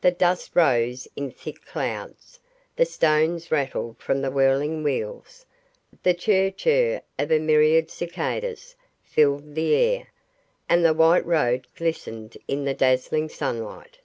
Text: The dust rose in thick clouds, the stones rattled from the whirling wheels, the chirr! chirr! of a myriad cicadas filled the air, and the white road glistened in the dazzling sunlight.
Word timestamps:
The 0.00 0.10
dust 0.10 0.56
rose 0.56 1.06
in 1.14 1.30
thick 1.30 1.64
clouds, 1.64 2.40
the 2.74 2.84
stones 2.84 3.52
rattled 3.52 3.98
from 3.98 4.20
the 4.20 4.30
whirling 4.32 4.82
wheels, 4.82 5.46
the 6.02 6.12
chirr! 6.12 6.50
chirr! 6.50 7.02
of 7.20 7.30
a 7.30 7.38
myriad 7.38 7.88
cicadas 7.88 8.74
filled 9.04 9.54
the 9.54 9.76
air, 9.76 10.08
and 10.68 10.84
the 10.84 10.92
white 10.92 11.24
road 11.24 11.68
glistened 11.76 12.36
in 12.48 12.64
the 12.64 12.74
dazzling 12.74 13.28
sunlight. 13.28 13.98